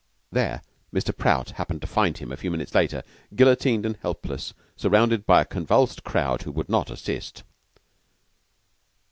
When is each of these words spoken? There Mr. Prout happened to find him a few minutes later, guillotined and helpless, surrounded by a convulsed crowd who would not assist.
There 0.31 0.63
Mr. 0.91 1.15
Prout 1.15 1.51
happened 1.51 1.81
to 1.81 1.85
find 1.87 2.17
him 2.17 2.31
a 2.31 2.35
few 2.35 2.49
minutes 2.49 2.73
later, 2.73 3.03
guillotined 3.35 3.85
and 3.85 3.97
helpless, 4.01 4.55
surrounded 4.75 5.27
by 5.27 5.41
a 5.41 5.45
convulsed 5.45 6.03
crowd 6.03 6.41
who 6.41 6.51
would 6.53 6.69
not 6.69 6.89
assist. 6.89 7.43